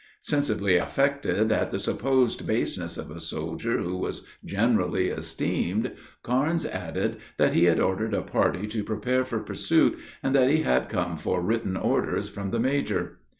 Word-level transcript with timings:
Sensibly 0.21 0.77
affected 0.77 1.51
at 1.51 1.69
the 1.69 1.77
supposed 1.77 2.47
baseness 2.47 2.97
of 2.97 3.11
a 3.11 3.19
soldier, 3.21 3.77
who 3.83 3.95
was 3.95 4.25
generally 4.43 5.09
esteemed, 5.09 5.91
Carnes 6.23 6.65
added, 6.65 7.17
that 7.37 7.53
he 7.53 7.65
had 7.65 7.79
ordered 7.79 8.15
a 8.15 8.23
party 8.23 8.65
to 8.65 8.83
prepare 8.83 9.23
for 9.25 9.39
pursuit, 9.41 9.99
and 10.23 10.33
that 10.33 10.49
he 10.49 10.63
had 10.63 10.89
come 10.89 11.17
for 11.17 11.39
written 11.39 11.77
orders 11.77 12.29
from 12.29 12.49
the 12.49 12.59
major. 12.59 13.19